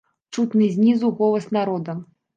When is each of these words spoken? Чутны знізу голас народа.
Чутны 0.37 0.69
знізу 0.77 1.11
голас 1.19 1.49
народа. 1.59 1.99